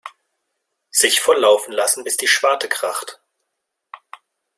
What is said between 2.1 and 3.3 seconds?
die Schwarte kracht.